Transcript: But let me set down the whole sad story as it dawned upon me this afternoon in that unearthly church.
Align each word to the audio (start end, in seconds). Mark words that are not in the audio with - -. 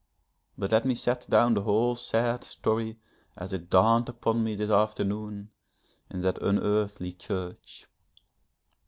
But 0.57 0.71
let 0.71 0.83
me 0.83 0.95
set 0.95 1.29
down 1.29 1.53
the 1.53 1.61
whole 1.61 1.93
sad 1.93 2.43
story 2.43 2.97
as 3.37 3.53
it 3.53 3.69
dawned 3.69 4.09
upon 4.09 4.43
me 4.43 4.55
this 4.55 4.71
afternoon 4.71 5.51
in 6.09 6.21
that 6.21 6.41
unearthly 6.41 7.13
church. 7.13 7.85